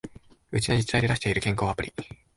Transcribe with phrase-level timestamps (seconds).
[0.51, 1.93] うちの自治体で出してる健康アプリ